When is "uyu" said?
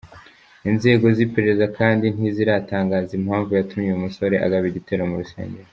3.89-4.03